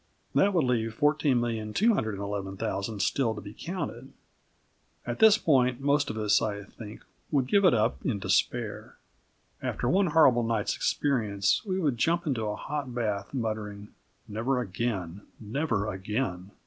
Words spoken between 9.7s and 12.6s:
one horrible night's experience, we would jump into a